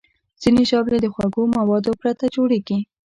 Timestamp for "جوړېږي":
2.35-2.79